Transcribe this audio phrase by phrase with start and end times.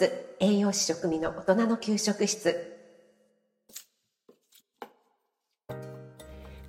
[0.00, 0.10] ス
[0.40, 2.56] 栄養士食味の大人の給食室。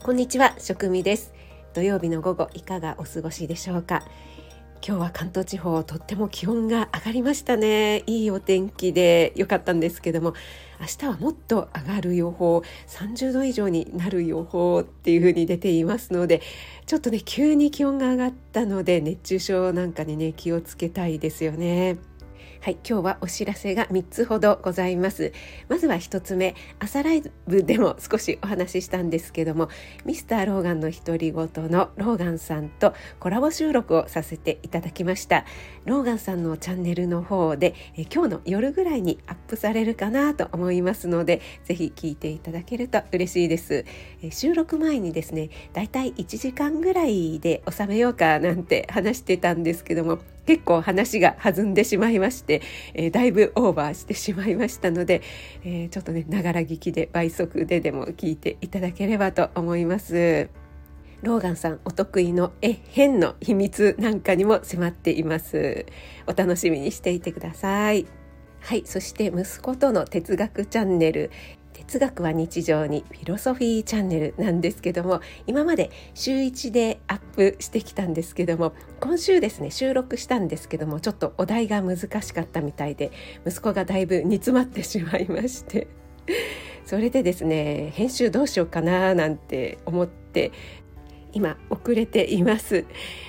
[0.03, 1.33] こんにちは食味です。
[1.73, 4.03] 土曜日の午後いかがお過ごしでしょうか？
[4.85, 8.03] 今日は関東地方とっても気温が上がりましたね。
[8.05, 10.33] いいお天気で良かったんですけども
[10.81, 16.41] 明日はもっと上がる予報30度以上になる予報っていう風に出ていますので
[16.85, 21.95] ちょっとね急に気温が上がったので熱中症なんかにね気をつけたいですよね。
[22.63, 25.33] はい、今日はお知らせが3つほどございます。
[25.67, 29.67] まずは1つ目、朝ライブでも少しお話ししたんですけども、
[30.05, 35.43] ミスターローガンの独り言のローガンさんとコラボ収録をさせていただきました。
[35.85, 43.85] ローガンさんのチャンネルの方で、え今日の夜ぐらいにアップされるかなと思いますので、ぜひ聞いていただけると嬉しいです。
[44.21, 50.19] え収録前にですね、だいたい1時間ぐらいで収めようかなんて話してたんですけども、
[50.51, 52.61] 結構話が弾んでしまいまして、
[52.93, 55.21] えー、だいぶオーバーしてしまいましたので、
[55.63, 60.49] えー、ちょっとねながら聞きで倍速ででも聞いていただければと思います。
[61.21, 65.85] ローガンさんお得意のえ変の秘密なんかにも迫っています。
[66.27, 68.05] お楽しみにしていてください。
[68.59, 71.31] はい、そして息子との哲学チャンネル
[71.91, 83.11] 哲学は日常にフィロソフィーチャンネルなんですけども今まで週1でアップしてきたんですけども今週ですね収録したんですけどもちょっとお題が難しかったみたいで
[83.45, 85.89] 息子がだいぶ煮詰まってしまいまして。
[86.85, 90.53] それでですね編集どうしようかななんて思って
[91.33, 92.85] 今遅れています。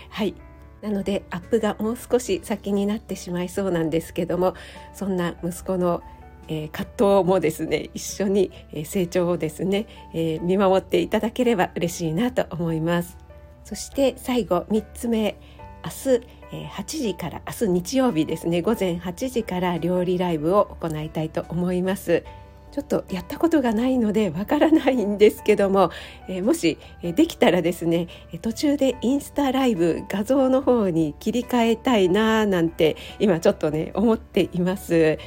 [0.08, 0.36] はい。
[0.82, 4.54] なのでアップがもう少し先になってしまいそうなんですけども
[4.94, 6.02] そんな息子の
[6.48, 8.50] えー、葛藤もですね一緒に
[8.84, 13.16] 成長をですね、えー、見守っていただければ嬉しいなと思います
[13.64, 15.38] そして最後3つ目
[15.84, 22.24] 明日8時から明日日曜日ですね午前8時から料理ライブを行いたいと思います
[22.72, 25.90] ちょっとやったことがないのでわからないんですけども、
[26.26, 28.08] えー、もし、えできたらですね
[28.40, 35.18] 途中でインスタライブ画像の方に切り替えたいななんて今ちょっとね思っています。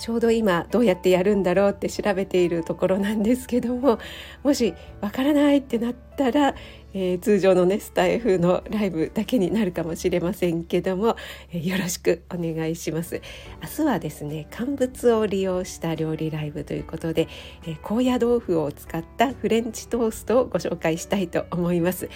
[0.00, 3.98] ちょうど今どうやってやるんだろうって調べているところなんですけども
[4.42, 6.54] もしわからないってなったら、
[6.94, 11.16] えー、通常のねスタイフのライブだけになるかもしれませんけども、
[11.52, 13.20] えー、よろしくお願いします。
[13.62, 17.28] 明日はですね乾物を利用した料理ライブということで、
[17.66, 22.08] えー、高野豆腐を使ったフレンチトーストをご紹介したいと思います。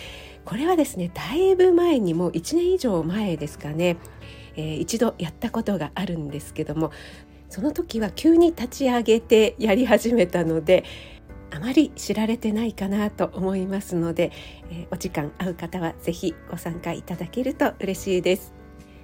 [0.47, 3.99] これはですねだいぶ前にも1年以上前ですかね
[4.57, 6.93] えー、一度やったことがあるんですけども
[7.55, 10.83] その時は急に立ち上げてやり始めたので
[11.53, 14.33] あまり知られてないかなと思いますので、
[14.73, 18.53] えー、お時間合う方は是非ご参加いただけると嬉しいです。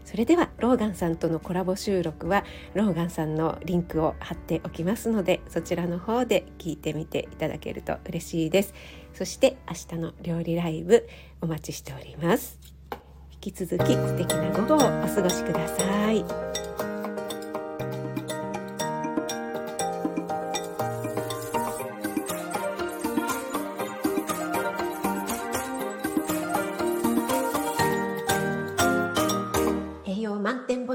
[0.04, 2.44] それではローガンさんとのコラボ収録は
[2.74, 8.74] ローガンさんのリンクを貼っておきますのでそちらの方で聞いてみていただけると嬉しいです。
[9.14, 11.08] そして明日の料理ライブ
[11.40, 12.58] お待ちしております。
[13.30, 16.49] 引き続き素敵な午後をお過ごしください。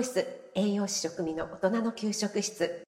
[0.06, 2.85] 室栄養士食味の大人の給食室。